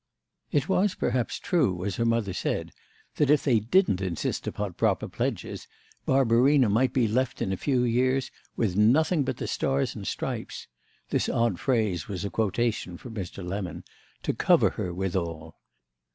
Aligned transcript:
It 0.51 0.67
was 0.67 0.95
perhaps 0.95 1.37
true, 1.37 1.85
as 1.85 1.97
her 1.97 2.05
mother 2.05 2.33
said, 2.33 2.71
that 3.17 3.29
if 3.29 3.43
they 3.43 3.59
didn't 3.59 4.01
insist 4.01 4.47
upon 4.47 4.73
proper 4.73 5.07
pledges 5.07 5.67
Barbarina 6.07 6.69
might 6.71 6.91
be 6.91 7.07
left 7.07 7.39
in 7.39 7.53
a 7.53 7.55
few 7.55 7.83
years 7.83 8.31
with 8.55 8.75
nothing 8.75 9.21
but 9.21 9.37
the 9.37 9.45
stars 9.45 9.93
and 9.93 10.07
stripes—this 10.07 11.29
odd 11.29 11.59
phrase 11.59 12.07
was 12.07 12.25
a 12.25 12.31
quotation 12.31 12.97
from 12.97 13.13
Mr. 13.13 13.47
Lemon—to 13.47 14.33
cover 14.33 14.71
her 14.71 14.91
withal. 14.91 15.59